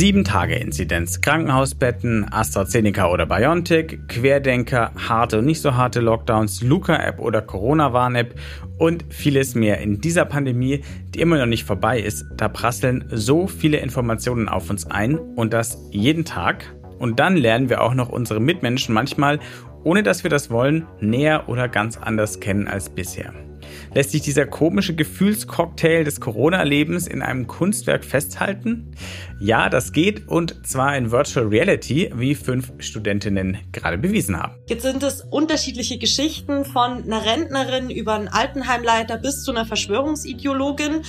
[0.00, 8.34] 7-Tage-Inzidenz, Krankenhausbetten, AstraZeneca oder BioNTech, Querdenker, harte und nicht so harte Lockdowns, Luca-App oder Corona-Warn-App
[8.78, 9.82] und vieles mehr.
[9.82, 14.70] In dieser Pandemie, die immer noch nicht vorbei ist, da prasseln so viele Informationen auf
[14.70, 16.64] uns ein und das jeden Tag.
[16.98, 19.38] Und dann lernen wir auch noch unsere Mitmenschen manchmal,
[19.84, 23.34] ohne dass wir das wollen, näher oder ganz anders kennen als bisher.
[23.94, 28.94] Lässt sich dieser komische Gefühlscocktail des Corona-Lebens in einem Kunstwerk festhalten?
[29.40, 34.54] Ja, das geht und zwar in Virtual Reality, wie fünf Studentinnen gerade bewiesen haben.
[34.68, 41.02] Jetzt sind es unterschiedliche Geschichten von einer Rentnerin über einen Altenheimleiter bis zu einer Verschwörungsideologin.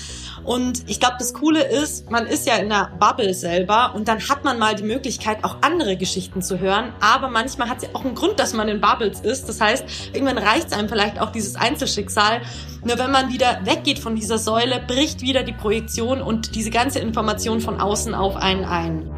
[0.43, 4.19] Und ich glaube, das Coole ist, man ist ja in einer Bubble selber und dann
[4.29, 6.93] hat man mal die Möglichkeit, auch andere Geschichten zu hören.
[7.01, 9.49] Aber manchmal hat es ja auch einen Grund, dass man in Bubbles ist.
[9.49, 12.41] Das heißt, irgendwann reicht es einem vielleicht auch dieses Einzelschicksal
[12.83, 16.99] nur wenn man wieder weggeht von dieser Säule, bricht wieder die Projektion und diese ganze
[16.99, 19.11] Information von außen auf einen ein.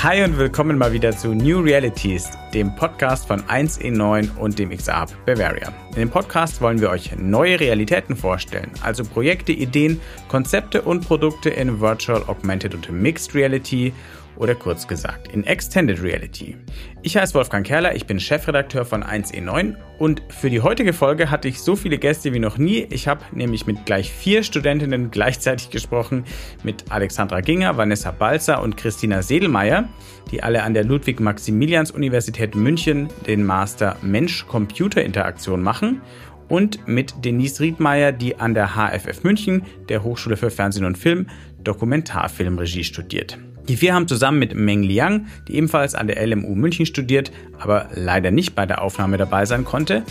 [0.00, 5.10] Hi und willkommen mal wieder zu New Realities, dem Podcast von 1E9 und dem XAP
[5.26, 5.72] Bavaria.
[5.90, 11.50] In dem Podcast wollen wir euch neue Realitäten vorstellen, also Projekte, Ideen, Konzepte und Produkte
[11.50, 13.92] in Virtual, Augmented und Mixed Reality
[14.38, 16.56] oder kurz gesagt in Extended Reality.
[17.02, 21.48] Ich heiße Wolfgang Kerler, ich bin Chefredakteur von 1E9 und für die heutige Folge hatte
[21.48, 22.86] ich so viele Gäste wie noch nie.
[22.90, 26.24] Ich habe nämlich mit gleich vier Studentinnen gleichzeitig gesprochen,
[26.62, 29.88] mit Alexandra Ginger, Vanessa Balzer und Christina Sedelmeier,
[30.30, 36.00] die alle an der Ludwig-Maximilians-Universität München den Master Mensch-Computer-Interaktion machen
[36.48, 41.26] und mit Denise Riedmeier, die an der HFF München, der Hochschule für Fernsehen und Film,
[41.62, 43.38] Dokumentarfilmregie studiert.
[43.68, 47.88] Die vier haben zusammen mit Meng Liang, die ebenfalls an der LMU München studiert, aber
[47.94, 50.04] leider nicht bei der Aufnahme dabei sein konnte,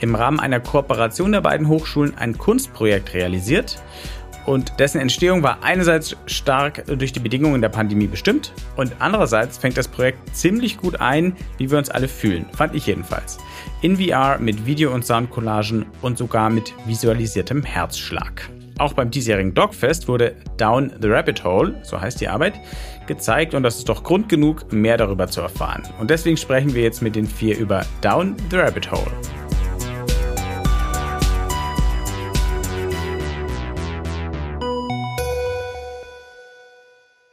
[0.00, 3.82] im Rahmen einer Kooperation der beiden Hochschulen ein Kunstprojekt realisiert.
[4.46, 9.76] Und dessen Entstehung war einerseits stark durch die Bedingungen der Pandemie bestimmt und andererseits fängt
[9.76, 13.38] das Projekt ziemlich gut ein, wie wir uns alle fühlen, fand ich jedenfalls.
[13.82, 18.50] In VR mit Video- und Soundcollagen und sogar mit visualisiertem Herzschlag.
[18.78, 22.54] Auch beim diesjährigen Dogfest wurde Down the Rabbit Hole, so heißt die Arbeit,
[23.06, 25.82] gezeigt und das ist doch Grund genug, mehr darüber zu erfahren.
[26.00, 29.12] Und deswegen sprechen wir jetzt mit den vier über Down the Rabbit Hole.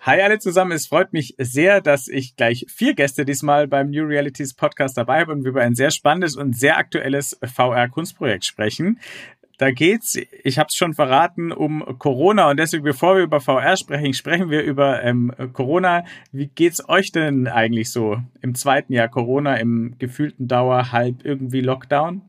[0.02, 4.06] Hi alle zusammen, es freut mich sehr, dass ich gleich vier Gäste diesmal beim New
[4.06, 9.00] Realities Podcast dabei habe und wir über ein sehr spannendes und sehr aktuelles VR-Kunstprojekt sprechen.
[9.60, 13.76] Da geht's, ich habe es schon verraten, um Corona und deswegen, bevor wir über VR
[13.76, 16.06] sprechen, sprechen wir über ähm, Corona.
[16.32, 21.60] Wie geht's euch denn eigentlich so im zweiten Jahr Corona, im gefühlten Dauer halb irgendwie
[21.60, 22.22] Lockdown?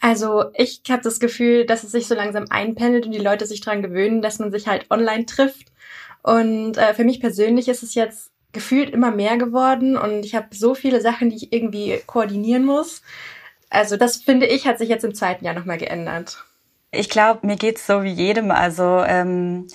[0.00, 3.62] Also ich habe das Gefühl, dass es sich so langsam einpendelt und die Leute sich
[3.62, 5.72] dran gewöhnen, dass man sich halt online trifft.
[6.22, 10.48] Und äh, für mich persönlich ist es jetzt gefühlt immer mehr geworden und ich habe
[10.54, 13.00] so viele Sachen, die ich irgendwie koordinieren muss.
[13.70, 16.44] Also das finde ich hat sich jetzt im zweiten Jahr nochmal geändert.
[16.90, 18.50] Ich glaube, mir geht's so wie jedem.
[18.50, 19.66] Also ähm,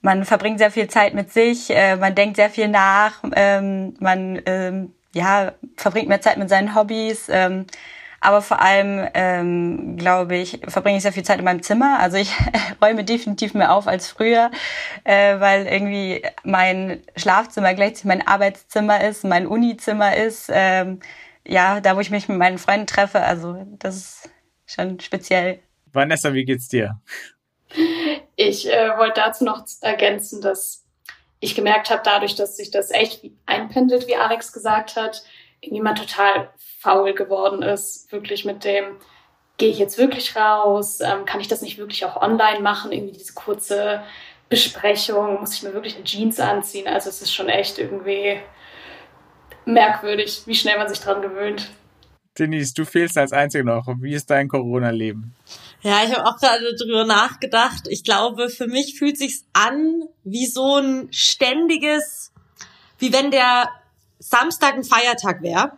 [0.00, 4.40] man verbringt sehr viel Zeit mit sich, äh, man denkt sehr viel nach, ähm, man
[4.46, 7.28] ähm, ja verbringt mehr Zeit mit seinen Hobbys.
[7.28, 7.66] Ähm,
[8.20, 11.98] aber vor allem, ähm, glaube ich, verbringe ich sehr viel Zeit in meinem Zimmer.
[11.98, 12.32] Also ich
[12.82, 14.52] räume definitiv mehr auf als früher,
[15.02, 20.50] äh, weil irgendwie mein Schlafzimmer gleichzeitig mein Arbeitszimmer ist, mein Unizimmer ist.
[20.52, 21.00] Ähm,
[21.46, 23.20] ja, da wo ich mich mit meinen Freunden treffe.
[23.22, 24.30] Also das ist
[24.66, 25.60] schon speziell.
[25.92, 27.00] Vanessa, wie geht's dir?
[28.36, 30.84] Ich äh, wollte dazu noch ergänzen, dass
[31.40, 35.24] ich gemerkt habe, dadurch, dass sich das echt einpendelt, wie Alex gesagt hat,
[35.60, 38.96] jemand total faul geworden ist, wirklich mit dem,
[39.58, 43.16] gehe ich jetzt wirklich raus, ähm, kann ich das nicht wirklich auch online machen, irgendwie
[43.18, 44.02] diese kurze
[44.48, 48.40] Besprechung, muss ich mir wirklich eine Jeans anziehen, also es ist schon echt irgendwie
[49.64, 51.70] merkwürdig, wie schnell man sich dran gewöhnt.
[52.38, 53.86] Denise, du fehlst als Einzige noch.
[54.00, 55.34] Wie ist dein Corona-Leben?
[55.82, 57.88] Ja, ich habe auch gerade drüber nachgedacht.
[57.88, 62.32] Ich glaube, für mich fühlt sich's an wie so ein ständiges,
[62.98, 63.68] wie wenn der
[64.20, 65.72] Samstag ein Feiertag wäre.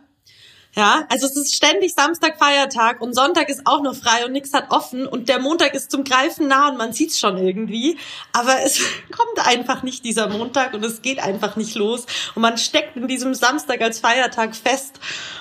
[0.77, 4.51] Ja, also es ist ständig Samstag Feiertag und Sonntag ist auch noch frei und nichts
[4.51, 7.97] hat offen und der Montag ist zum Greifen nah und man sieht's schon irgendwie,
[8.33, 8.81] aber es
[9.11, 12.05] kommt einfach nicht dieser Montag und es geht einfach nicht los
[12.35, 14.99] und man steckt in diesem Samstag als Feiertag fest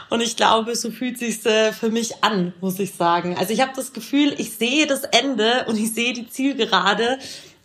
[0.08, 3.36] und ich glaube, so fühlt sich's äh, für mich an, muss ich sagen.
[3.36, 7.18] Also ich habe das Gefühl, ich sehe das Ende und ich sehe die Zielgerade,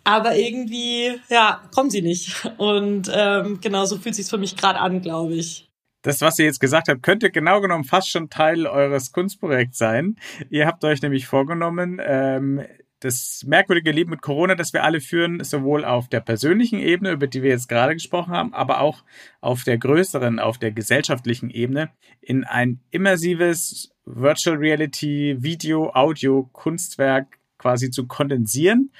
[0.03, 2.31] aber irgendwie, ja, kommen sie nicht.
[2.57, 5.68] Und ähm, genau so fühlt sich's für mich gerade an, glaube ich
[6.01, 10.17] das, was ihr jetzt gesagt habt, könnte genau genommen fast schon Teil eures Kunstprojekts sein.
[10.49, 12.61] Ihr habt euch nämlich vorgenommen, ähm,
[12.99, 17.27] das merkwürdige Leben mit Corona, das wir alle führen, sowohl auf der persönlichen Ebene, über
[17.27, 19.03] die wir jetzt gerade gesprochen haben, aber auch
[19.39, 21.91] auf der größeren, auf der gesellschaftlichen Ebene,
[22.21, 28.91] in ein immersives Virtual Reality, Video, Audio, Kunstwerk quasi zu kondensieren.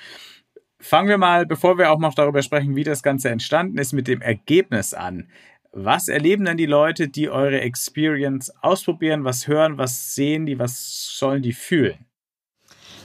[0.79, 4.07] Fangen wir mal, bevor wir auch noch darüber sprechen, wie das Ganze entstanden ist, mit
[4.07, 5.27] dem Ergebnis an.
[5.71, 9.23] Was erleben denn die Leute, die eure Experience ausprobieren?
[9.23, 12.08] Was hören, was sehen die, was sollen die fühlen?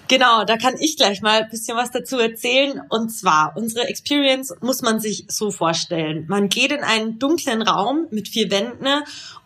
[0.06, 2.82] Genau, da kann ich gleich mal ein bisschen was dazu erzählen.
[2.90, 6.26] Und zwar, unsere Experience muss man sich so vorstellen.
[6.28, 8.86] Man geht in einen dunklen Raum mit vier Wänden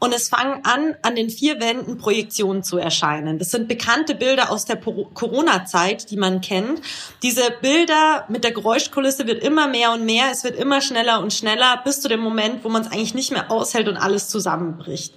[0.00, 3.38] und es fangen an, an den vier Wänden Projektionen zu erscheinen.
[3.38, 6.80] Das sind bekannte Bilder aus der Corona-Zeit, die man kennt.
[7.22, 11.32] Diese Bilder mit der Geräuschkulisse wird immer mehr und mehr, es wird immer schneller und
[11.32, 15.14] schneller, bis zu dem Moment, wo man es eigentlich nicht mehr aushält und alles zusammenbricht.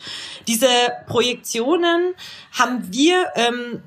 [0.47, 0.67] Diese
[1.07, 2.13] Projektionen
[2.51, 3.81] haben wir ähm,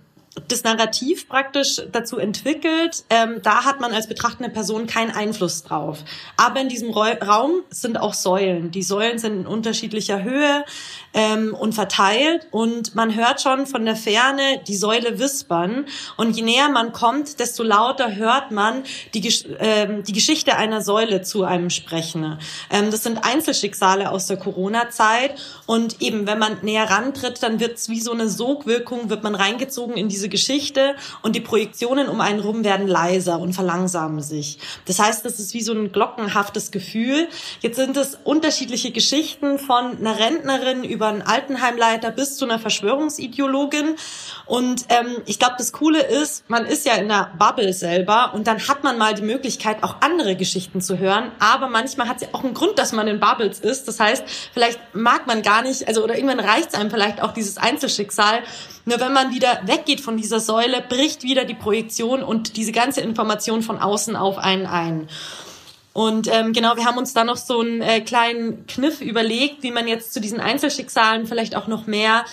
[0.48, 3.04] das Narrativ praktisch dazu entwickelt.
[3.08, 5.98] Ähm, da hat man als betrachtende Person keinen Einfluss drauf.
[6.36, 8.70] Aber in diesem Raum sind auch Säulen.
[8.70, 10.64] Die Säulen sind in unterschiedlicher Höhe
[11.12, 15.86] ähm, und verteilt und man hört schon von der Ferne die Säule wispern.
[16.16, 18.82] Und je näher man kommt, desto lauter hört man
[19.14, 19.26] die,
[19.60, 22.38] ähm, die Geschichte einer Säule zu einem sprechen.
[22.70, 27.78] Ähm, das sind Einzelschicksale aus der Corona-Zeit und eben, wenn man näher rantritt, dann wird
[27.78, 32.08] es wie so eine Sogwirkung, wird man reingezogen in diese diese Geschichte und die Projektionen
[32.08, 34.58] um einen rum werden leiser und verlangsamen sich.
[34.86, 37.28] Das heißt, das ist wie so ein glockenhaftes Gefühl.
[37.60, 43.96] Jetzt sind es unterschiedliche Geschichten von einer Rentnerin über einen Altenheimleiter bis zu einer Verschwörungsideologin.
[44.46, 48.46] Und ähm, ich glaube, das Coole ist, man ist ja in einer Bubble selber und
[48.46, 51.32] dann hat man mal die Möglichkeit, auch andere Geschichten zu hören.
[51.38, 53.88] Aber manchmal hat es ja auch einen Grund, dass man in Bubbles ist.
[53.88, 54.24] Das heißt,
[54.54, 58.42] vielleicht mag man gar nicht, also oder irgendwann reicht es einem vielleicht auch dieses Einzelschicksal.
[58.84, 63.00] Nur wenn man wieder weggeht von dieser Säule, bricht wieder die Projektion und diese ganze
[63.00, 65.08] Information von außen auf einen ein.
[65.94, 69.70] Und ähm, genau, wir haben uns da noch so einen äh, kleinen Kniff überlegt, wie
[69.70, 72.24] man jetzt zu diesen Einzelschicksalen vielleicht auch noch mehr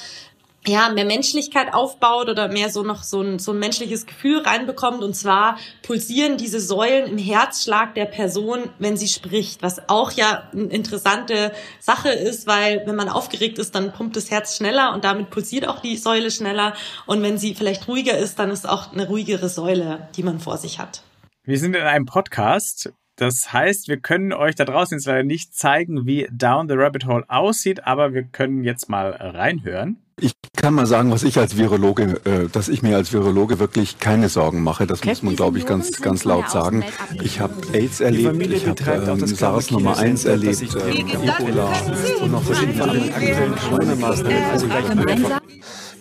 [0.68, 5.04] ja, mehr Menschlichkeit aufbaut oder mehr so noch so ein, so ein menschliches Gefühl reinbekommt.
[5.04, 10.50] Und zwar pulsieren diese Säulen im Herzschlag der Person, wenn sie spricht, was auch ja
[10.52, 15.04] eine interessante Sache ist, weil wenn man aufgeregt ist, dann pumpt das Herz schneller und
[15.04, 16.76] damit pulsiert auch die Säule schneller.
[17.08, 20.58] Und wenn sie vielleicht ruhiger ist, dann ist auch eine ruhigere Säule, die man vor
[20.58, 21.04] sich hat.
[21.44, 22.94] Wir sind in einem Podcast.
[23.16, 27.06] Das heißt, wir können euch da draußen jetzt leider nicht zeigen, wie Down the Rabbit
[27.06, 29.98] Hole aussieht, aber wir können jetzt mal reinhören.
[30.24, 33.98] Ich kann mal sagen, was ich als Virologe, äh, dass ich mir als Virologe wirklich
[33.98, 34.86] keine Sorgen mache.
[34.86, 36.86] Das muss man, glaube ich, ganz, ganz laut sagen.
[37.24, 41.74] Ich habe AIDS erlebt, ich habe ähm, SARS Nummer 1 erlebt, äh, Ebola
[42.22, 44.04] und noch verschiedene andere aktuellen.
[44.52, 44.68] Also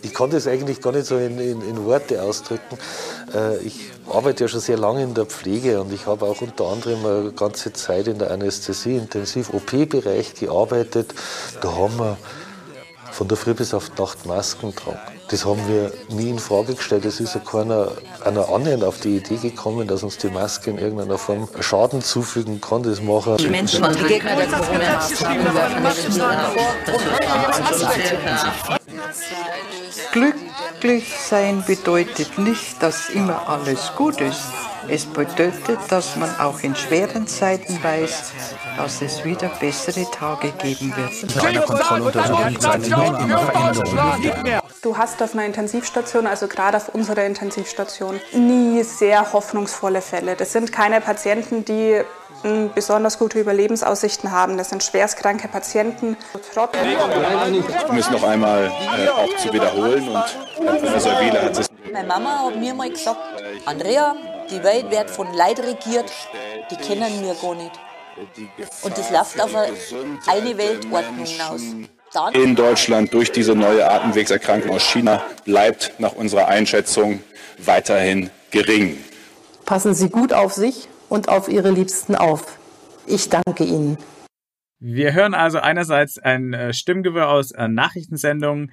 [0.03, 2.77] ich kann das eigentlich gar nicht so in, in, in Worte ausdrücken.
[3.35, 6.67] Äh, ich arbeite ja schon sehr lange in der Pflege und ich habe auch unter
[6.67, 11.15] anderem eine ganze Zeit in der Anästhesie, Intensiv-OP-Bereich gearbeitet.
[11.63, 12.19] Da haben wir
[13.13, 14.99] von der Früh bis auf die Nacht Masken tragen.
[15.29, 17.05] Das haben wir nie in Frage gestellt.
[17.05, 17.93] Es ist ja keiner,
[18.25, 22.61] einer annähernd auf die Idee gekommen, dass uns die Maske in irgendeiner Form Schaden zufügen
[22.61, 22.83] kann.
[22.83, 26.39] Das machen die Menschen und die Gegner der Corona-Maßnahmen
[30.13, 34.70] Glücklich sein bedeutet nicht, dass immer alles gut ist.
[34.89, 38.33] Es bedeutet, dass man auch in schweren Zeiten weiß,
[38.77, 41.13] dass es wieder bessere Tage geben wird.
[44.83, 50.37] Du hast auf einer Intensivstation, also gerade auf unserer Intensivstation, nie sehr hoffnungsvolle Fälle.
[50.37, 52.01] Das sind keine Patienten, die
[52.43, 54.57] hm, besonders gute Überlebensaussichten haben.
[54.57, 56.17] Das sind schwerstkranke Patienten.
[57.89, 60.25] Um es noch einmal äh, auch zu wiederholen und
[60.65, 61.67] Herr Professor Wieler hat es.
[61.93, 63.19] Meine Mama hat mir mal gesagt,
[63.67, 64.15] Andrea,
[64.51, 66.11] die Welt wird von Leid regiert,
[66.71, 67.73] die kennen wir gar nicht.
[68.83, 71.63] Und das läuft auf eine Weltordnung hinaus.
[72.13, 77.21] Dann in Deutschland durch diese neue Atemwegserkrankung aus China bleibt nach unserer Einschätzung
[77.59, 78.99] weiterhin gering.
[79.65, 82.59] Passen Sie gut auf sich und auf Ihre Liebsten auf.
[83.07, 83.97] Ich danke Ihnen.
[84.83, 88.73] Wir hören also einerseits ein äh, Stimmgewirr aus äh, Nachrichtensendungen,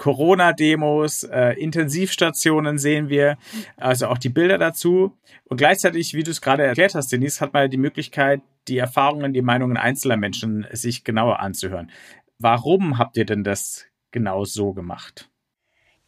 [0.00, 3.36] Corona-Demos, äh, Intensivstationen sehen wir,
[3.76, 5.12] also auch die Bilder dazu.
[5.44, 9.34] Und gleichzeitig, wie du es gerade erklärt hast, Denise, hat man die Möglichkeit, die Erfahrungen,
[9.34, 11.90] die Meinungen einzelner Menschen sich genauer anzuhören.
[12.38, 15.28] Warum habt ihr denn das genau so gemacht?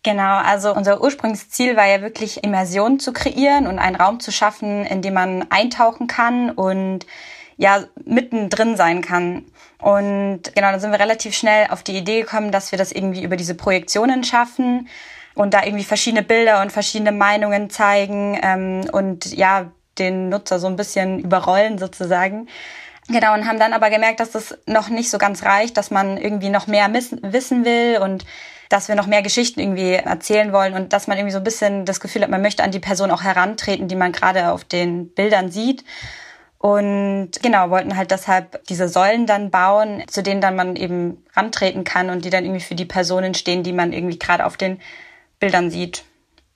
[0.02, 4.86] Genau, also unser Ursprungsziel war ja wirklich Immersion zu kreieren und einen Raum zu schaffen,
[4.86, 7.06] in dem man eintauchen kann und
[7.62, 9.44] ja mittendrin sein kann.
[9.78, 13.22] Und genau, dann sind wir relativ schnell auf die Idee gekommen, dass wir das irgendwie
[13.22, 14.88] über diese Projektionen schaffen.
[15.34, 20.66] und da irgendwie verschiedene Bilder und verschiedene Meinungen zeigen ähm, und ja, den Nutzer so
[20.66, 22.48] ein bisschen überrollen sozusagen.
[23.08, 26.18] Genau, und haben dann aber gemerkt, dass das noch nicht so ganz reicht, dass man
[26.18, 28.26] irgendwie noch mehr wissen will und
[28.68, 31.84] dass wir noch mehr Geschichten irgendwie erzählen wollen und dass man irgendwie so ein bisschen
[31.86, 35.08] das Gefühl hat, man möchte an die Person auch herantreten, die man gerade auf den
[35.14, 35.84] Bildern sieht.
[36.62, 41.82] Und genau, wollten halt deshalb diese Säulen dann bauen, zu denen dann man eben rantreten
[41.82, 44.80] kann und die dann irgendwie für die Personen stehen, die man irgendwie gerade auf den
[45.40, 46.04] Bildern sieht.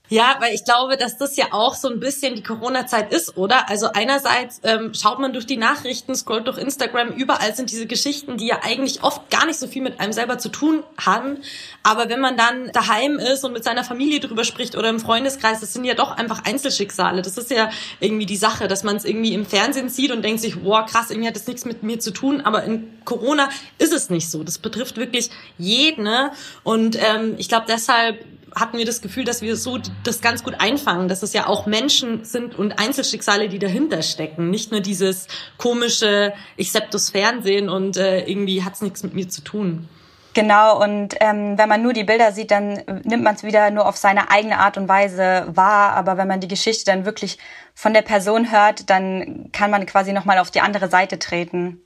[0.09, 3.69] Ja, weil ich glaube, dass das ja auch so ein bisschen die Corona-Zeit ist, oder?
[3.69, 8.37] Also einerseits ähm, schaut man durch die Nachrichten, scrollt durch Instagram, überall sind diese Geschichten,
[8.37, 11.39] die ja eigentlich oft gar nicht so viel mit einem selber zu tun haben.
[11.83, 15.61] Aber wenn man dann daheim ist und mit seiner Familie drüber spricht oder im Freundeskreis,
[15.61, 17.23] das sind ja doch einfach Einzelschicksale.
[17.23, 20.41] Das ist ja irgendwie die Sache, dass man es irgendwie im Fernsehen sieht und denkt
[20.41, 22.43] sich, boah, krass, irgendwie hat das nichts mit mir zu tun.
[22.43, 23.49] Aber in Corona
[23.79, 24.45] ist es nicht so.
[24.45, 26.05] Das betrifft wirklich jeden.
[26.05, 26.31] Ne?
[26.63, 28.25] Und ähm, ich glaube, deshalb
[28.57, 31.67] hatten wir das Gefühl, dass wir so das ganz gut einfangen, dass es ja auch
[31.67, 34.51] Menschen sind und Einzelschicksale, die dahinter stecken.
[34.51, 39.29] Nicht nur dieses komische, ich sepp das Fernsehen und äh, irgendwie hat's nichts mit mir
[39.29, 39.89] zu tun.
[40.33, 43.89] Genau, und ähm, wenn man nur die Bilder sieht, dann nimmt man es wieder nur
[43.89, 45.95] auf seine eigene Art und Weise wahr.
[45.95, 47.39] Aber wenn man die Geschichte dann wirklich
[47.75, 51.81] von der Person hört, dann kann man quasi nochmal auf die andere Seite treten.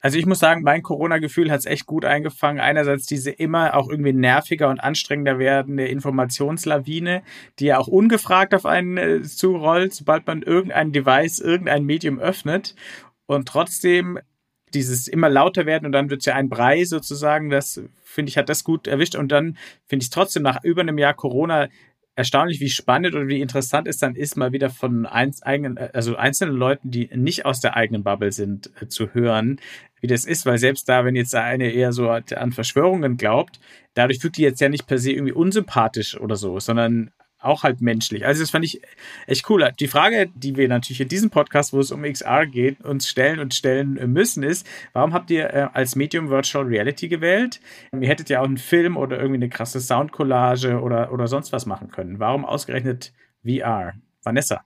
[0.00, 2.60] Also ich muss sagen, mein Corona-Gefühl hat es echt gut eingefangen.
[2.60, 7.22] Einerseits diese immer auch irgendwie nerviger und anstrengender werdende Informationslawine,
[7.58, 12.74] die ja auch ungefragt auf einen äh, zurollt, sobald man irgendein Device, irgendein Medium öffnet.
[13.26, 14.18] Und trotzdem
[14.72, 17.50] dieses immer lauter werden und dann wird es ja ein Brei sozusagen.
[17.50, 19.16] Das finde ich, hat das gut erwischt.
[19.16, 21.68] Und dann finde ich trotzdem nach über einem Jahr Corona
[22.16, 26.16] erstaunlich, wie spannend oder wie interessant es dann ist, mal wieder von eins, eigenen, also
[26.16, 29.60] einzelnen Leuten, die nicht aus der eigenen Bubble sind, äh, zu hören,
[30.00, 33.60] wie das ist, weil selbst da, wenn jetzt eine eher so an Verschwörungen glaubt,
[33.94, 37.80] dadurch wirkt die jetzt ja nicht per se irgendwie unsympathisch oder so, sondern auch halt
[37.80, 38.26] menschlich.
[38.26, 38.80] Also das fand ich
[39.26, 39.70] echt cool.
[39.78, 43.40] Die Frage, die wir natürlich in diesem Podcast, wo es um XR geht, uns stellen
[43.40, 47.60] und stellen müssen, ist, warum habt ihr äh, als Medium Virtual Reality gewählt?
[47.92, 51.66] Ihr hättet ja auch einen Film oder irgendwie eine krasse Soundcollage oder, oder sonst was
[51.66, 52.18] machen können.
[52.18, 53.12] Warum ausgerechnet
[53.44, 53.94] VR?
[54.22, 54.62] Vanessa.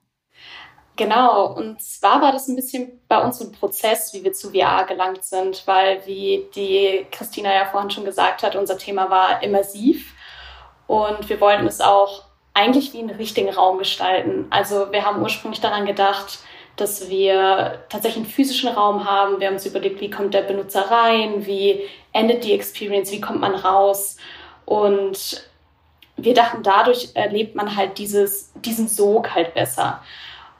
[0.96, 4.84] Genau, und zwar war das ein bisschen bei uns ein Prozess, wie wir zu VR
[4.86, 10.14] gelangt sind, weil, wie die Christina ja vorhin schon gesagt hat, unser Thema war immersiv
[10.86, 12.24] und wir wollten es auch
[12.54, 14.46] eigentlich wie einen richtigen Raum gestalten.
[14.50, 16.38] Also wir haben ursprünglich daran gedacht,
[16.76, 19.38] dass wir tatsächlich einen physischen Raum haben.
[19.38, 21.82] Wir haben uns überlegt, wie kommt der Benutzer rein, wie
[22.12, 24.16] endet die Experience, wie kommt man raus.
[24.64, 25.48] Und
[26.16, 30.02] wir dachten, dadurch erlebt man halt dieses, diesen Sog halt besser.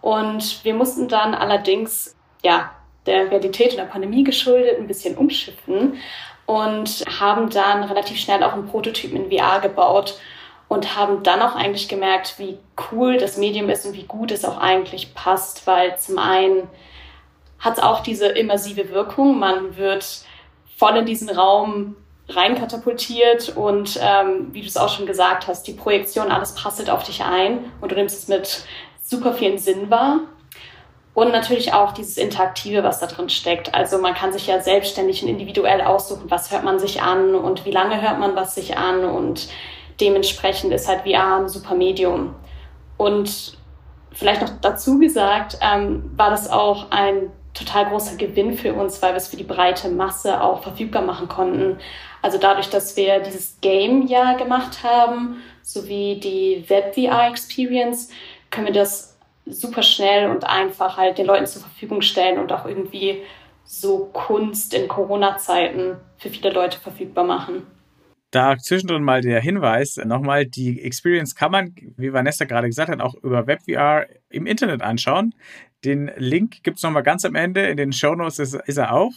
[0.01, 2.71] Und wir mussten dann allerdings, ja,
[3.07, 5.99] der Realität und der Pandemie geschuldet ein bisschen umschiffen
[6.47, 10.19] und haben dann relativ schnell auch einen Prototypen in VR gebaut
[10.69, 12.59] und haben dann auch eigentlich gemerkt, wie
[12.91, 16.69] cool das Medium ist und wie gut es auch eigentlich passt, weil zum einen
[17.59, 20.25] hat es auch diese immersive Wirkung, man wird
[20.77, 21.97] voll in diesen Raum
[22.29, 27.05] reinkatapultiert und ähm, wie du es auch schon gesagt hast, die Projektion, alles prasselt auf
[27.05, 28.65] dich ein und du nimmst es mit
[29.03, 30.21] super vielen Sinn wahr.
[31.13, 33.73] Und natürlich auch dieses Interaktive, was da drin steckt.
[33.73, 37.65] Also man kann sich ja selbstständig und individuell aussuchen, was hört man sich an und
[37.65, 39.49] wie lange hört man was sich an und
[40.01, 42.35] dementsprechend ist halt VR ein super Medium.
[42.97, 43.57] Und
[44.13, 49.13] vielleicht noch dazu gesagt, ähm, war das auch ein total großer Gewinn für uns, weil
[49.13, 51.79] wir es für die breite Masse auch verfügbar machen konnten.
[52.21, 58.11] Also dadurch, dass wir dieses Game ja gemacht haben, sowie die Web-VR-Experience,
[58.51, 62.65] können wir das super schnell und einfach halt den Leuten zur Verfügung stellen und auch
[62.65, 63.23] irgendwie
[63.65, 67.67] so Kunst in Corona-Zeiten für viele Leute verfügbar machen.
[68.35, 73.01] Da zwischendrin mal der Hinweis, nochmal, die Experience kann man, wie Vanessa gerade gesagt hat,
[73.01, 75.37] auch über WebVR im Internet anschauen.
[75.85, 79.13] Den Link gibt es nochmal ganz am Ende, in den Shownotes ist, ist er auch.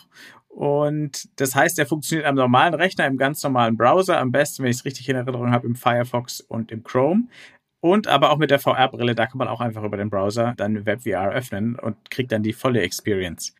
[0.49, 4.69] Und das heißt, er funktioniert am normalen Rechner, im ganz normalen Browser, am besten, wenn
[4.69, 7.23] ich es richtig in Erinnerung habe, im Firefox und im Chrome.
[7.79, 10.85] Und aber auch mit der VR-Brille, da kann man auch einfach über den Browser dann
[10.85, 13.55] WebVR öffnen und kriegt dann die volle Experience.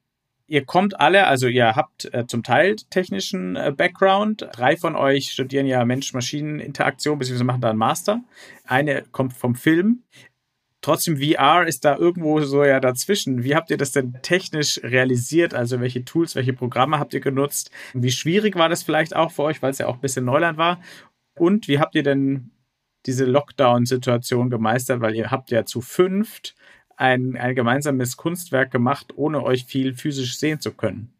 [0.49, 4.47] Ihr kommt alle, also ihr habt äh, zum Teil technischen äh, Background.
[4.53, 8.21] Drei von euch studieren ja Mensch-Maschinen-Interaktion, beziehungsweise machen da einen Master.
[8.63, 10.03] Eine kommt vom Film.
[10.81, 13.43] Trotzdem, VR ist da irgendwo so ja dazwischen.
[13.43, 15.53] Wie habt ihr das denn technisch realisiert?
[15.53, 17.69] Also welche Tools, welche Programme habt ihr genutzt?
[17.93, 20.57] Wie schwierig war das vielleicht auch für euch, weil es ja auch ein bisschen Neuland
[20.57, 20.79] war?
[21.37, 22.51] Und wie habt ihr denn
[23.05, 25.01] diese Lockdown-Situation gemeistert?
[25.01, 26.55] Weil ihr habt ja zu fünft
[26.97, 31.13] ein, ein gemeinsames Kunstwerk gemacht, ohne euch viel physisch sehen zu können.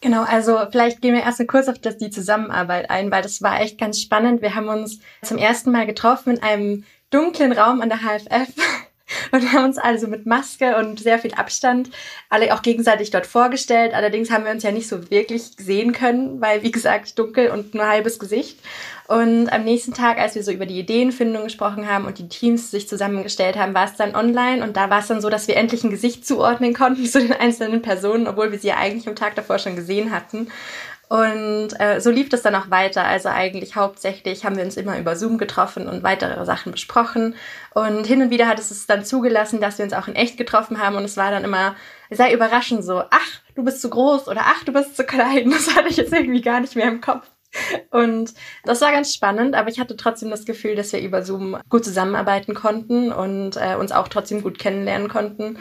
[0.00, 3.40] Genau, also vielleicht gehen wir erst mal kurz auf das, die Zusammenarbeit ein, weil das
[3.40, 4.42] war echt ganz spannend.
[4.42, 8.52] Wir haben uns zum ersten Mal getroffen in einem dunklen Raum an der HFF
[9.32, 11.90] und wir haben uns also mit Maske und sehr viel Abstand
[12.30, 13.92] alle auch gegenseitig dort vorgestellt.
[13.94, 17.74] Allerdings haben wir uns ja nicht so wirklich sehen können, weil, wie gesagt, dunkel und
[17.74, 18.58] nur halbes Gesicht.
[19.06, 22.70] Und am nächsten Tag, als wir so über die Ideenfindung gesprochen haben und die Teams
[22.70, 25.58] sich zusammengestellt haben, war es dann online und da war es dann so, dass wir
[25.58, 29.16] endlich ein Gesicht zuordnen konnten zu den einzelnen Personen, obwohl wir sie ja eigentlich am
[29.16, 30.48] Tag davor schon gesehen hatten.
[31.08, 33.04] Und äh, so lief das dann auch weiter.
[33.04, 37.34] Also eigentlich hauptsächlich haben wir uns immer über Zoom getroffen und weitere Sachen besprochen.
[37.74, 40.36] Und hin und wieder hat es es dann zugelassen, dass wir uns auch in echt
[40.36, 40.96] getroffen haben.
[40.96, 41.76] Und es war dann immer
[42.10, 45.50] sehr überraschend so, ach, du bist zu groß oder ach, du bist zu klein.
[45.54, 47.26] Das hatte ich jetzt irgendwie gar nicht mehr im Kopf.
[47.90, 48.34] Und
[48.64, 51.84] das war ganz spannend, aber ich hatte trotzdem das Gefühl, dass wir über Zoom gut
[51.84, 55.58] zusammenarbeiten konnten und äh, uns auch trotzdem gut kennenlernen konnten.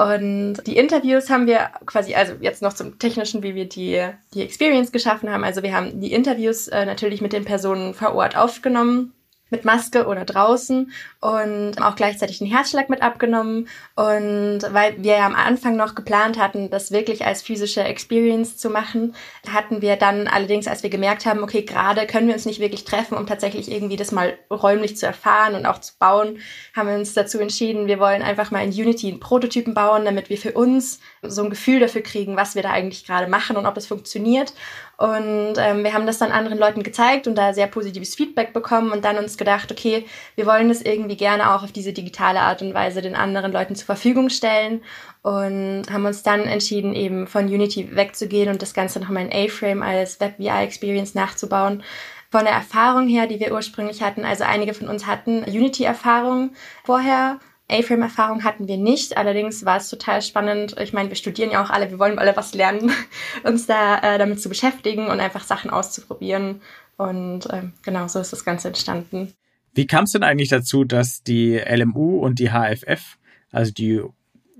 [0.00, 4.02] Und die Interviews haben wir quasi, also jetzt noch zum Technischen, wie wir die,
[4.32, 5.44] die Experience geschaffen haben.
[5.44, 9.12] Also wir haben die Interviews äh, natürlich mit den Personen vor Ort aufgenommen
[9.50, 13.68] mit Maske oder draußen und auch gleichzeitig den Herzschlag mit abgenommen.
[13.94, 18.70] Und weil wir ja am Anfang noch geplant hatten, das wirklich als physische Experience zu
[18.70, 19.14] machen,
[19.52, 22.84] hatten wir dann allerdings, als wir gemerkt haben, okay, gerade können wir uns nicht wirklich
[22.84, 26.38] treffen, um tatsächlich irgendwie das mal räumlich zu erfahren und auch zu bauen,
[26.74, 30.30] haben wir uns dazu entschieden, wir wollen einfach mal in Unity einen Prototypen bauen, damit
[30.30, 33.66] wir für uns so ein Gefühl dafür kriegen, was wir da eigentlich gerade machen und
[33.66, 34.54] ob es funktioniert.
[35.00, 38.92] Und ähm, wir haben das dann anderen Leuten gezeigt und da sehr positives Feedback bekommen
[38.92, 40.04] und dann uns gedacht, okay,
[40.34, 43.74] wir wollen das irgendwie gerne auch auf diese digitale Art und Weise den anderen Leuten
[43.74, 44.82] zur Verfügung stellen
[45.22, 49.80] und haben uns dann entschieden, eben von Unity wegzugehen und das Ganze nochmal in A-Frame
[49.82, 51.82] als Web-VI-Experience nachzubauen.
[52.30, 56.50] Von der Erfahrung her, die wir ursprünglich hatten, also einige von uns hatten Unity-Erfahrung
[56.84, 59.16] vorher A-Frame-Erfahrung hatten wir nicht.
[59.16, 60.76] Allerdings war es total spannend.
[60.80, 62.90] Ich meine, wir studieren ja auch alle, wir wollen alle was lernen,
[63.44, 66.60] uns da äh, damit zu beschäftigen und einfach Sachen auszuprobieren.
[66.96, 69.32] Und ähm, genau, so ist das Ganze entstanden.
[69.74, 73.18] Wie kam es denn eigentlich dazu, dass die LMU und die HFF,
[73.52, 74.02] also die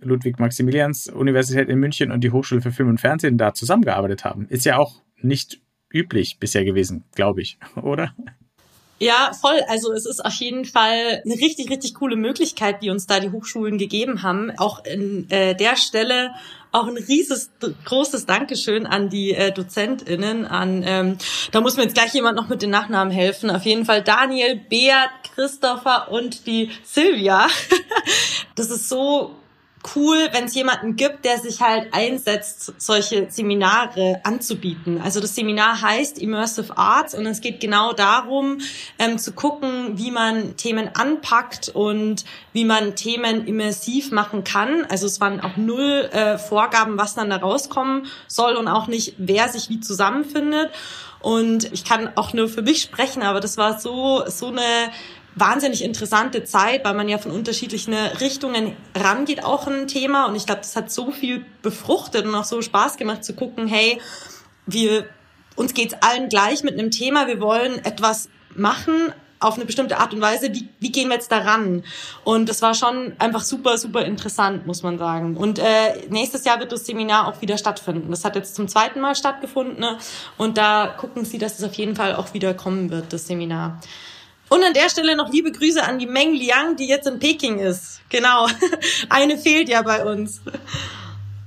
[0.01, 4.47] Ludwig-Maximilians-Universität in München und die Hochschule für Film und Fernsehen da zusammengearbeitet haben?
[4.49, 5.61] Ist ja auch nicht
[5.93, 8.15] üblich bisher gewesen, glaube ich, oder?
[9.03, 9.59] Ja, voll.
[9.67, 13.31] Also es ist auf jeden Fall eine richtig, richtig coole Möglichkeit, die uns da die
[13.31, 14.53] Hochschulen gegeben haben.
[14.59, 16.33] Auch in äh, der Stelle
[16.71, 17.51] auch ein rieses,
[17.87, 21.19] großes Dankeschön an die äh, DozentInnen, an, ähm,
[21.51, 23.51] da muss mir jetzt gleich jemand noch mit den Nachnamen helfen.
[23.51, 27.49] Auf jeden Fall Daniel, Beat, Christopher und die Silvia.
[28.55, 29.35] das ist so
[29.95, 35.01] cool, wenn es jemanden gibt, der sich halt einsetzt, solche Seminare anzubieten.
[35.01, 38.59] Also das Seminar heißt Immersive Arts und es geht genau darum,
[38.99, 44.85] ähm, zu gucken, wie man Themen anpackt und wie man Themen immersiv machen kann.
[44.87, 49.15] Also es waren auch null äh, Vorgaben, was dann da rauskommen soll und auch nicht,
[49.19, 50.71] wer sich wie zusammenfindet.
[51.21, 54.91] Und ich kann auch nur für mich sprechen, aber das war so, so eine
[55.35, 60.27] wahnsinnig interessante Zeit, weil man ja von unterschiedlichen Richtungen rangeht, auch ein Thema.
[60.27, 63.67] Und ich glaube, das hat so viel befruchtet und auch so Spaß gemacht zu gucken,
[63.67, 64.01] hey,
[64.67, 65.07] wir,
[65.57, 70.13] uns geht's allen gleich mit einem Thema, wir wollen etwas machen auf eine bestimmte Art
[70.13, 71.83] und Weise, wie, wie gehen wir jetzt daran?
[72.25, 75.37] Und das war schon einfach super, super interessant, muss man sagen.
[75.37, 78.11] Und äh, nächstes Jahr wird das Seminar auch wieder stattfinden.
[78.11, 79.97] Das hat jetzt zum zweiten Mal stattgefunden ne?
[80.37, 83.81] und da gucken Sie, dass es auf jeden Fall auch wieder kommen wird, das Seminar.
[84.51, 87.61] Und an der Stelle noch liebe Grüße an die Meng Liang, die jetzt in Peking
[87.61, 88.03] ist.
[88.11, 88.49] Genau.
[89.09, 90.43] Eine fehlt ja bei uns.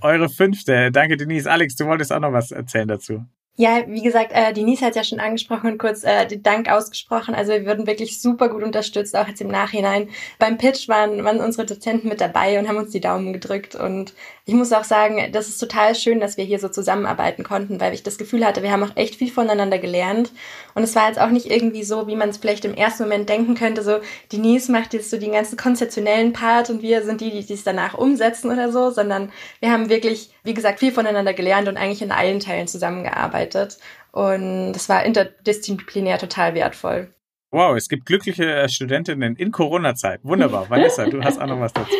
[0.01, 0.89] Eure fünfte.
[0.91, 1.51] Danke, Denise.
[1.51, 3.25] Alex, du wolltest auch noch was erzählen dazu.
[3.55, 7.35] Ja, wie gesagt, äh, Denise hat ja schon angesprochen und kurz äh, den Dank ausgesprochen.
[7.35, 10.09] Also wir wurden wirklich super gut unterstützt, auch jetzt im Nachhinein.
[10.39, 13.75] Beim Pitch waren, waren unsere Dozenten mit dabei und haben uns die Daumen gedrückt.
[13.75, 17.79] Und ich muss auch sagen, das ist total schön, dass wir hier so zusammenarbeiten konnten,
[17.79, 20.31] weil ich das Gefühl hatte, wir haben auch echt viel voneinander gelernt.
[20.75, 23.29] Und es war jetzt auch nicht irgendwie so, wie man es vielleicht im ersten Moment
[23.29, 23.99] denken könnte, so
[24.31, 27.93] Denise macht jetzt so den ganzen konzeptionellen Part und wir sind die, die es danach
[27.93, 32.11] umsetzen oder so, sondern wir haben wirklich, wie gesagt, viel voneinander gelernt und eigentlich in
[32.11, 33.77] allen Teilen zusammengearbeitet gearbeitet.
[34.11, 37.13] Und es war interdisziplinär total wertvoll.
[37.51, 40.21] Wow, es gibt glückliche äh, Studentinnen in Corona-Zeit.
[40.23, 40.69] Wunderbar.
[40.69, 41.95] Vanessa, du hast auch noch was dazu.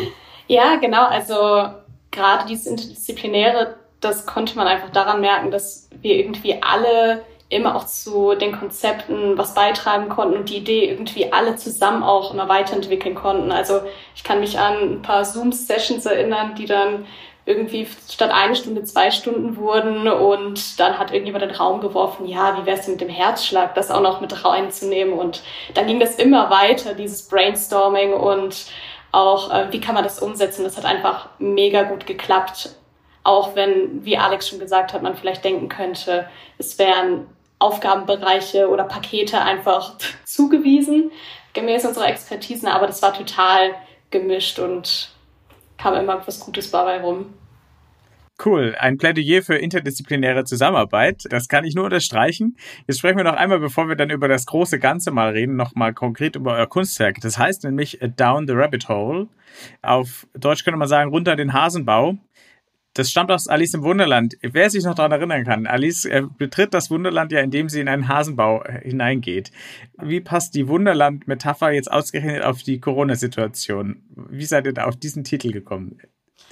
[0.50, 1.06] Ja, genau.
[1.06, 1.74] Also
[2.12, 7.86] gerade dieses Interdisziplinäre, das konnte man einfach daran merken, dass wir irgendwie alle immer auch
[7.86, 13.16] zu den Konzepten was beitragen konnten und die Idee irgendwie alle zusammen auch immer weiterentwickeln
[13.16, 13.52] konnten.
[13.52, 13.82] Also
[14.16, 17.06] ich kann mich an ein paar Zoom-Sessions erinnern, die dann
[17.46, 22.58] irgendwie statt eine Stunde zwei Stunden wurden und dann hat irgendjemand den Raum geworfen, ja,
[22.58, 26.16] wie wär's denn mit dem Herzschlag, das auch noch mit reinzunehmen und dann ging das
[26.16, 28.68] immer weiter, dieses Brainstorming und
[29.12, 32.76] auch, äh, wie kann man das umsetzen, das hat einfach mega gut geklappt.
[33.24, 37.28] Auch wenn, wie Alex schon gesagt hat, man vielleicht denken könnte, es wären
[37.60, 41.12] Aufgabenbereiche oder Pakete einfach zugewiesen,
[41.54, 43.76] gemäß unserer Expertisen, aber das war total
[44.12, 45.10] gemischt und
[45.78, 47.34] kam immer was Gutes dabei rum.
[48.44, 51.24] Cool, ein Plädoyer für interdisziplinäre Zusammenarbeit.
[51.30, 52.58] Das kann ich nur unterstreichen.
[52.88, 55.76] Jetzt sprechen wir noch einmal, bevor wir dann über das große Ganze mal reden, noch
[55.76, 57.22] mal konkret über euer Kunstwerk.
[57.22, 59.28] Das heißt nämlich Down the Rabbit Hole.
[59.84, 62.18] Auf Deutsch könnte man sagen, runter den Hasenbau.
[62.94, 64.36] Das stammt aus Alice im Wunderland.
[64.42, 67.88] Wer sich noch daran erinnern kann, Alice äh, betritt das Wunderland ja, indem sie in
[67.88, 69.52] einen Hasenbau äh, hineingeht.
[70.02, 74.04] Wie passt die Wunderland-Metapher jetzt ausgerechnet auf die Corona-Situation?
[74.30, 75.98] Wie seid ihr da auf diesen Titel gekommen?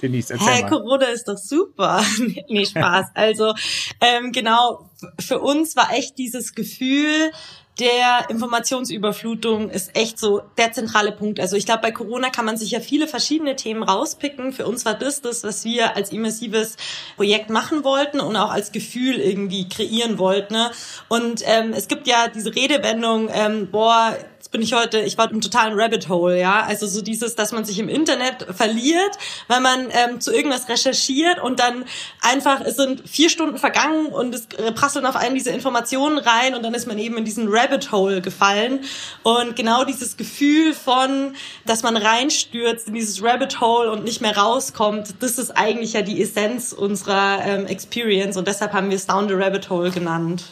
[0.00, 0.68] Denise, erzähl Hä, mal.
[0.68, 2.02] Corona ist doch super.
[2.48, 3.06] nee, Spaß.
[3.14, 3.54] Also
[4.00, 7.30] ähm, genau, für uns war echt dieses Gefühl,
[7.78, 11.40] der Informationsüberflutung ist echt so der zentrale Punkt.
[11.40, 14.52] Also ich glaube, bei Corona kann man sich ja viele verschiedene Themen rauspicken.
[14.52, 16.76] Für uns war das das, was wir als immersives
[17.16, 20.52] Projekt machen wollten und auch als Gefühl irgendwie kreieren wollten.
[20.52, 20.70] Ne?
[21.08, 24.16] Und ähm, es gibt ja diese Redewendung, ähm, boah,
[24.52, 26.62] bin ich heute, ich war im totalen Rabbit Hole, ja.
[26.62, 31.42] Also so dieses, dass man sich im Internet verliert, weil man ähm, zu irgendwas recherchiert
[31.42, 31.84] und dann
[32.20, 36.62] einfach, es sind vier Stunden vergangen und es prasseln auf einen diese Informationen rein und
[36.62, 38.80] dann ist man eben in diesen Rabbit Hole gefallen.
[39.22, 41.34] Und genau dieses Gefühl von,
[41.64, 46.02] dass man reinstürzt in dieses Rabbit Hole und nicht mehr rauskommt, das ist eigentlich ja
[46.02, 50.44] die Essenz unserer ähm, Experience und deshalb haben wir es Down the Rabbit Hole genannt.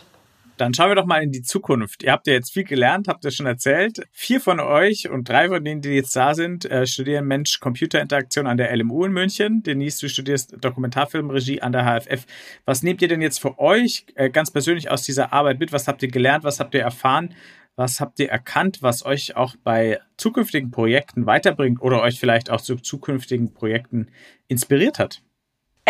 [0.60, 2.02] Dann schauen wir doch mal in die Zukunft.
[2.02, 4.06] Ihr habt ja jetzt viel gelernt, habt ihr schon erzählt.
[4.12, 8.58] Vier von euch und drei von denen, die jetzt da sind, äh, studieren Mensch-Computer-Interaktion an
[8.58, 9.62] der LMU in München.
[9.62, 12.26] Denise, du studierst Dokumentarfilmregie an der HFF.
[12.66, 15.72] Was nehmt ihr denn jetzt für euch äh, ganz persönlich aus dieser Arbeit mit?
[15.72, 16.44] Was habt ihr gelernt?
[16.44, 17.34] Was habt ihr erfahren?
[17.76, 22.60] Was habt ihr erkannt, was euch auch bei zukünftigen Projekten weiterbringt oder euch vielleicht auch
[22.60, 24.08] zu zukünftigen Projekten
[24.46, 25.22] inspiriert hat?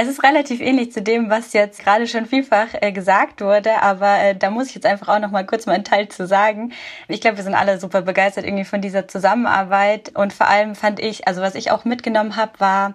[0.02, 4.18] Es ist relativ ähnlich zu dem, was jetzt gerade schon vielfach äh, gesagt wurde, aber
[4.18, 6.72] äh, da muss ich jetzt einfach auch noch mal kurz mal einen Teil zu sagen.
[7.08, 11.00] Ich glaube, wir sind alle super begeistert irgendwie von dieser Zusammenarbeit und vor allem fand
[11.00, 12.94] ich, also was ich auch mitgenommen habe, war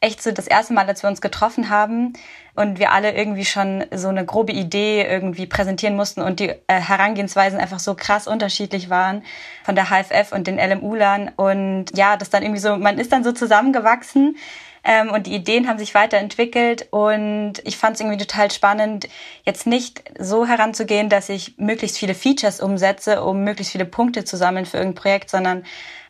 [0.00, 2.12] echt so das erste Mal, als wir uns getroffen haben
[2.54, 6.56] und wir alle irgendwie schon so eine grobe Idee irgendwie präsentieren mussten und die äh,
[6.66, 9.22] Herangehensweisen einfach so krass unterschiedlich waren
[9.64, 13.24] von der HFF und den LMU-Lern und ja, das dann irgendwie so, man ist dann
[13.24, 14.36] so zusammengewachsen
[14.84, 19.08] ähm, und die Ideen haben sich weiterentwickelt und ich fand es irgendwie total spannend,
[19.44, 24.36] jetzt nicht so heranzugehen, dass ich möglichst viele Features umsetze, um möglichst viele Punkte zu
[24.36, 25.64] sammeln für irgendein Projekt, sondern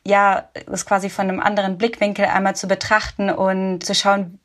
[0.04, 4.38] ja, das quasi von einem anderen Blickwinkel einmal zu betrachten und zu schauen,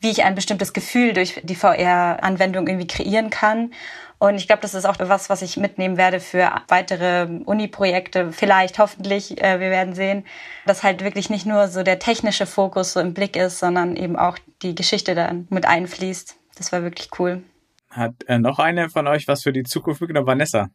[0.00, 3.72] wie ich ein bestimmtes Gefühl durch die VR-Anwendung irgendwie kreieren kann
[4.18, 8.32] und ich glaube, das ist auch was, was ich mitnehmen werde für weitere Uni-Projekte.
[8.32, 10.26] Vielleicht, hoffentlich, äh, wir werden sehen,
[10.66, 14.16] dass halt wirklich nicht nur so der technische Fokus so im Blick ist, sondern eben
[14.16, 16.36] auch die Geschichte dann mit einfließt.
[16.56, 17.44] Das war wirklich cool.
[17.90, 20.68] Hat äh, noch eine von euch was für die Zukunft mitgenommen, Vanessa?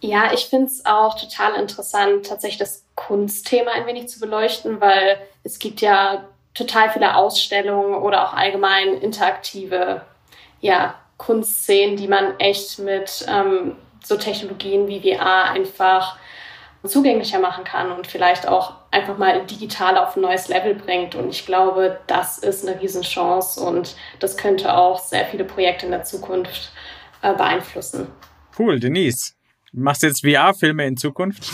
[0.00, 5.18] Ja, ich finde es auch total interessant, tatsächlich das Kunstthema ein wenig zu beleuchten, weil
[5.44, 10.02] es gibt ja total viele Ausstellungen oder auch allgemein interaktive
[10.60, 16.18] ja, Kunstszenen, die man echt mit ähm, so Technologien wie VR einfach
[16.84, 21.14] zugänglicher machen kann und vielleicht auch einfach mal digital auf ein neues Level bringt.
[21.14, 25.92] Und ich glaube, das ist eine Riesenchance und das könnte auch sehr viele Projekte in
[25.92, 26.70] der Zukunft
[27.22, 28.08] äh, beeinflussen.
[28.58, 29.32] Cool, Denise.
[29.72, 31.42] Machst du jetzt VR-Filme in Zukunft?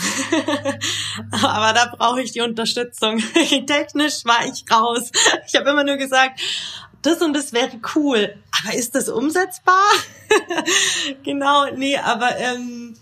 [1.31, 3.17] Aber da brauche ich die Unterstützung.
[3.67, 5.11] Technisch war ich raus.
[5.45, 6.39] Ich habe immer nur gesagt,
[7.05, 8.35] das und das wäre cool.
[8.63, 9.83] Aber ist das umsetzbar?
[11.23, 12.95] genau, nee, aber ähm,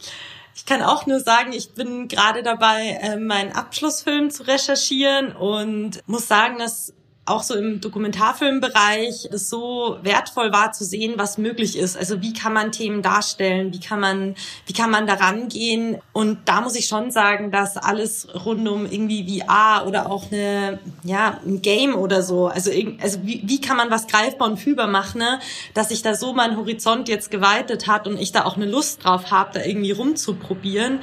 [0.56, 6.08] ich kann auch nur sagen, ich bin gerade dabei, äh, meinen Abschlussfilm zu recherchieren und
[6.08, 6.94] muss sagen, dass
[7.26, 11.96] auch so im Dokumentarfilmbereich es so wertvoll war zu sehen, was möglich ist.
[11.96, 16.00] Also wie kann man Themen darstellen, wie kann man, wie kann man daran gehen?
[16.14, 20.80] Und da muss ich schon sagen, dass alles rund um irgendwie VR oder auch eine,
[21.04, 24.88] ja, ein Game oder so, also, also wie, wie kann man was greifbar und fühlbar
[24.88, 25.40] machen, ne?
[25.76, 29.06] dass sich da so mein Horizont jetzt geweitet hat und ich da auch eine Lust
[29.06, 31.00] drauf habe, da irgendwie rumzuprobieren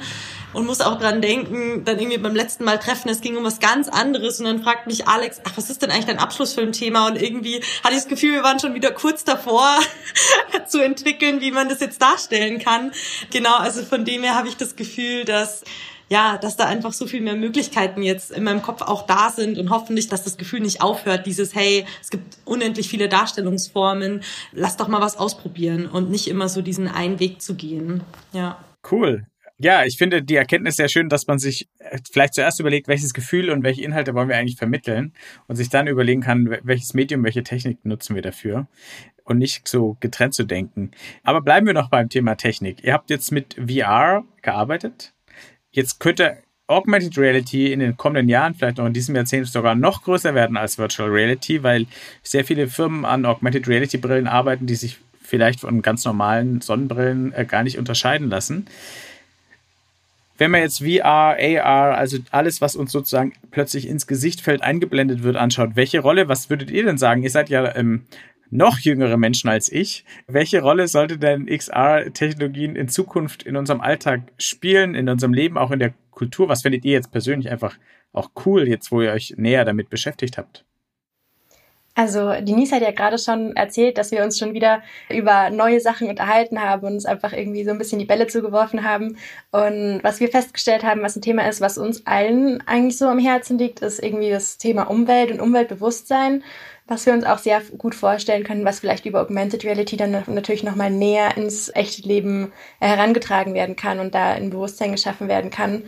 [0.53, 3.59] und muss auch dran denken, dann irgendwie beim letzten Mal treffen, es ging um was
[3.59, 7.07] ganz anderes und dann fragt mich Alex, ach, was ist denn eigentlich dein Abschlussfilmthema?
[7.07, 9.77] Und irgendwie hatte ich das Gefühl, wir waren schon wieder kurz davor
[10.67, 12.91] zu entwickeln, wie man das jetzt darstellen kann.
[13.31, 15.63] Genau, also von dem her habe ich das Gefühl, dass
[16.09, 19.59] ja, dass da einfach so viel mehr Möglichkeiten jetzt in meinem Kopf auch da sind
[19.59, 24.75] und hoffentlich, dass das Gefühl nicht aufhört, dieses, hey, es gibt unendlich viele Darstellungsformen, lass
[24.75, 28.01] doch mal was ausprobieren und nicht immer so diesen einen Weg zu gehen.
[28.33, 28.57] Ja.
[28.89, 29.27] Cool.
[29.61, 33.13] Ja, ich finde die Erkenntnis sehr schön, dass man sich äh, vielleicht zuerst überlegt, welches
[33.13, 35.13] Gefühl und welche Inhalte wollen wir eigentlich vermitteln
[35.47, 38.67] und sich dann überlegen kann, welches Medium, welche Technik nutzen wir dafür
[39.25, 40.91] und nicht so getrennt zu denken.
[41.23, 42.83] Aber bleiben wir noch beim Thema Technik.
[42.83, 45.13] Ihr habt jetzt mit VR gearbeitet.
[45.71, 50.03] Jetzt könnte Augmented Reality in den kommenden Jahren, vielleicht noch in diesem Jahrzehnt sogar noch
[50.03, 51.85] größer werden als Virtual Reality, weil
[52.23, 57.33] sehr viele Firmen an Augmented Reality Brillen arbeiten, die sich vielleicht von ganz normalen Sonnenbrillen
[57.33, 58.67] äh, gar nicht unterscheiden lassen.
[60.39, 65.21] Wenn man jetzt VR, AR, also alles, was uns sozusagen plötzlich ins Gesicht fällt, eingeblendet
[65.21, 67.23] wird, anschaut, welche Rolle, was würdet ihr denn sagen?
[67.23, 68.05] Ihr seid ja ähm,
[68.49, 70.05] noch jüngere Menschen als ich.
[70.27, 75.71] Welche Rolle sollte denn XR-Technologien in Zukunft in unserem Alltag spielen, in unserem Leben, auch
[75.71, 76.47] in der Kultur?
[76.47, 77.77] Was findet ihr jetzt persönlich einfach
[78.13, 80.65] auch cool, jetzt wo ihr euch näher damit beschäftigt habt?
[81.99, 86.07] Also Denise hat ja gerade schon erzählt, dass wir uns schon wieder über neue Sachen
[86.07, 89.17] unterhalten haben und uns einfach irgendwie so ein bisschen die Bälle zugeworfen haben.
[89.51, 93.19] Und was wir festgestellt haben, was ein Thema ist, was uns allen eigentlich so am
[93.19, 96.41] Herzen liegt, ist irgendwie das Thema Umwelt und Umweltbewusstsein,
[96.87, 100.63] was wir uns auch sehr gut vorstellen können, was vielleicht über Augmented Reality dann natürlich
[100.63, 105.83] nochmal näher ins echte Leben herangetragen werden kann und da ein Bewusstsein geschaffen werden kann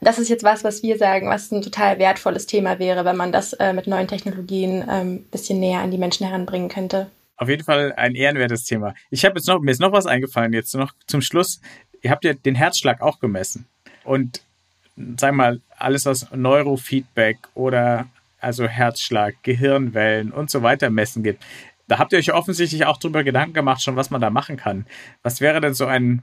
[0.00, 3.32] das ist jetzt was, was wir sagen, was ein total wertvolles Thema wäre, wenn man
[3.32, 7.10] das äh, mit neuen Technologien ähm, bisschen näher an die Menschen heranbringen könnte.
[7.36, 8.94] Auf jeden Fall ein ehrenwertes Thema.
[9.10, 11.60] Ich habe jetzt noch, mir ist noch was eingefallen, jetzt noch zum Schluss.
[12.02, 13.66] Ihr habt ja den Herzschlag auch gemessen.
[14.04, 14.42] Und
[15.16, 18.06] sag mal, alles was Neurofeedback oder
[18.40, 21.44] also Herzschlag, Gehirnwellen und so weiter messen gibt.
[21.88, 24.86] Da habt ihr euch offensichtlich auch drüber Gedanken gemacht, schon was man da machen kann.
[25.22, 26.22] Was wäre denn so ein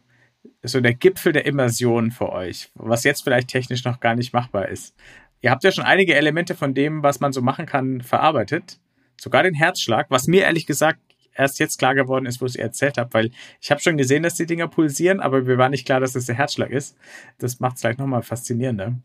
[0.63, 4.69] so der Gipfel der Immersion für euch, was jetzt vielleicht technisch noch gar nicht machbar
[4.69, 4.95] ist.
[5.41, 8.79] Ihr habt ja schon einige Elemente von dem, was man so machen kann, verarbeitet.
[9.17, 10.99] Sogar den Herzschlag, was mir ehrlich gesagt
[11.35, 13.31] erst jetzt klar geworden ist, wo ich es erzählt habe, weil
[13.61, 16.25] ich habe schon gesehen, dass die Dinger pulsieren, aber mir war nicht klar, dass das
[16.25, 16.97] der Herzschlag ist.
[17.37, 18.95] Das macht es vielleicht nochmal faszinierender.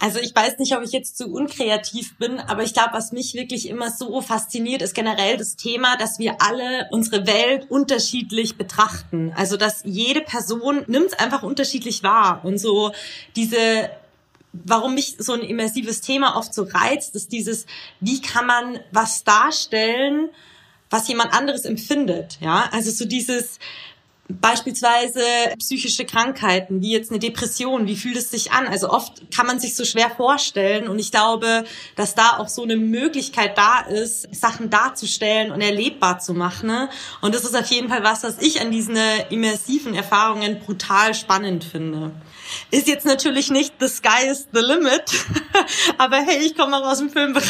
[0.00, 3.34] Also ich weiß nicht, ob ich jetzt zu unkreativ bin, aber ich glaube, was mich
[3.34, 9.32] wirklich immer so fasziniert, ist generell das Thema, dass wir alle unsere Welt unterschiedlich betrachten.
[9.36, 12.92] Also dass jede Person nimmt es einfach unterschiedlich wahr und so
[13.34, 13.90] diese
[14.52, 17.66] warum mich so ein immersives Thema oft so reizt, ist dieses,
[18.00, 20.30] wie kann man was darstellen,
[20.90, 22.68] was jemand anderes empfindet, ja?
[22.72, 23.58] Also so dieses,
[24.28, 25.22] Beispielsweise
[25.58, 28.66] psychische Krankheiten, wie jetzt eine Depression, wie fühlt es sich an?
[28.66, 31.64] Also oft kann man sich so schwer vorstellen und ich glaube,
[31.96, 36.68] dass da auch so eine Möglichkeit da ist, Sachen darzustellen und erlebbar zu machen.
[36.68, 36.90] Ne?
[37.22, 38.96] Und das ist auf jeden Fall was, was ich an diesen
[39.30, 42.12] immersiven Erfahrungen brutal spannend finde.
[42.70, 45.04] Ist jetzt natürlich nicht the sky is the limit,
[45.98, 47.44] aber hey, ich komme auch aus dem Filmbereich.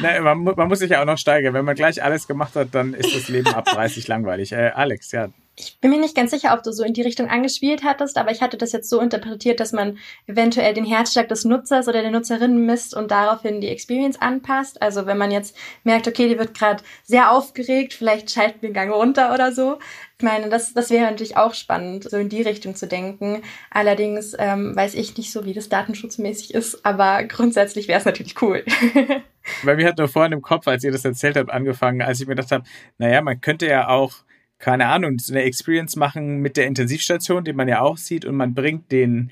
[0.00, 1.54] Nein, man, man, muss sich ja auch noch steigern.
[1.54, 4.52] Wenn man gleich alles gemacht hat, dann ist das Leben ab 30 langweilig.
[4.52, 5.28] Äh, Alex, ja,
[5.58, 8.30] ich bin mir nicht ganz sicher, ob du so in die Richtung angespielt hattest, aber
[8.30, 12.12] ich hatte das jetzt so interpretiert, dass man eventuell den Herzschlag des Nutzers oder der
[12.12, 14.80] Nutzerin misst und daraufhin die Experience anpasst.
[14.80, 18.74] Also wenn man jetzt merkt, okay, die wird gerade sehr aufgeregt, vielleicht schalten wir den
[18.74, 19.78] Gang runter oder so.
[20.18, 23.42] Ich meine, das, das wäre natürlich auch spannend, so in die Richtung zu denken.
[23.70, 28.40] Allerdings ähm, weiß ich nicht so, wie das datenschutzmäßig ist, aber grundsätzlich wäre es natürlich
[28.42, 28.64] cool.
[29.62, 32.26] Weil mir hat nur vorhin im Kopf, als ihr das erzählt habt, angefangen, als ich
[32.26, 32.64] mir gedacht habe,
[32.98, 34.12] naja, man könnte ja auch
[34.58, 38.36] keine Ahnung, so eine Experience machen mit der Intensivstation, die man ja auch sieht, und
[38.36, 39.30] man bringt den,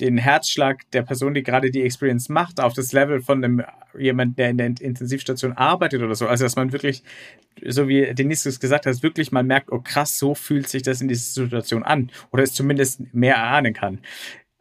[0.00, 3.62] den Herzschlag der Person, die gerade die Experience macht, auf das Level von einem
[3.98, 6.26] jemand, der in der Intensivstation arbeitet oder so.
[6.26, 7.02] Also dass man wirklich,
[7.64, 11.00] so wie Denise es gesagt hat, wirklich mal merkt, oh krass, so fühlt sich das
[11.00, 12.10] in dieser Situation an.
[12.32, 14.00] Oder es zumindest mehr erahnen kann.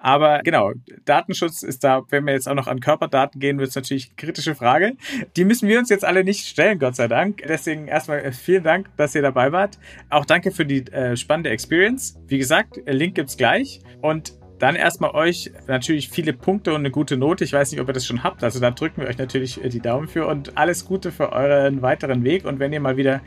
[0.04, 0.74] Aber genau,
[1.06, 4.54] Datenschutz ist da, wenn wir jetzt auch noch an Körperdaten gehen, wird es natürlich kritische
[4.54, 4.98] Frage.
[5.38, 7.42] Die müssen wir uns jetzt alle nicht stellen, Gott sei Dank.
[7.48, 9.80] Deswegen erstmal äh, vielen Dank, dass ihr dabei wart.
[10.10, 12.20] Auch danke für die äh, spannende Experience.
[12.28, 13.80] Wie gesagt, Link gibt's gleich.
[14.02, 14.34] Und
[14.64, 17.44] dann erstmal euch natürlich viele Punkte und eine gute Note.
[17.44, 18.46] Ich weiß nicht, ob ihr das schon habt.
[18.46, 21.82] Also da drücken wir euch natürlich äh, die Daumen für und alles Gute für euren
[21.82, 22.46] weiteren Weg.
[22.46, 23.20] Und wenn ihr mal wieder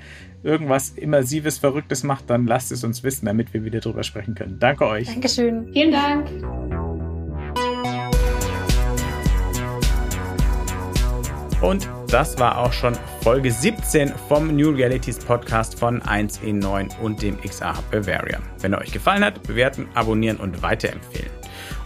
[0.43, 4.57] irgendwas Immersives, Verrücktes macht, dann lasst es uns wissen, damit wir wieder drüber sprechen können.
[4.59, 5.09] Danke euch.
[5.09, 5.69] Dankeschön.
[5.75, 6.27] Vielen Dank.
[11.61, 17.41] Und das war auch schon Folge 17 vom New Realities Podcast von 1E9 und dem
[17.41, 18.39] XR Hub Bavaria.
[18.61, 21.31] Wenn er euch gefallen hat, bewerten, abonnieren und weiterempfehlen.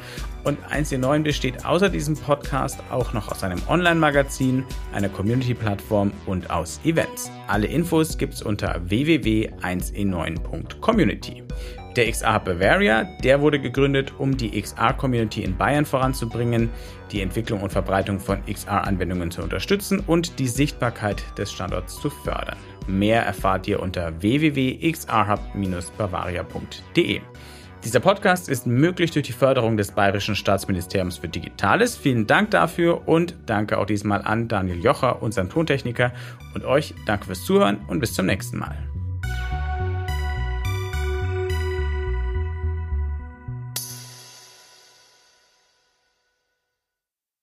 [0.43, 6.11] Und 1 in 9 besteht außer diesem Podcast auch noch aus einem Online-Magazin, einer Community-Plattform
[6.25, 7.31] und aus Events.
[7.47, 11.43] Alle Infos gibt's unter www.1in9.community.
[11.95, 16.71] Der XR Bavaria, der wurde gegründet, um die XR-Community in Bayern voranzubringen,
[17.11, 22.57] die Entwicklung und Verbreitung von XR-Anwendungen zu unterstützen und die Sichtbarkeit des Standorts zu fördern.
[22.87, 27.21] Mehr erfahrt ihr unter www.xrhub-bavaria.de.
[27.83, 31.97] Dieser Podcast ist möglich durch die Förderung des Bayerischen Staatsministeriums für Digitales.
[31.97, 36.13] Vielen Dank dafür und danke auch diesmal an Daniel Jocher, unseren Tontechniker
[36.55, 38.92] und euch danke fürs Zuhören und bis zum nächsten Mal.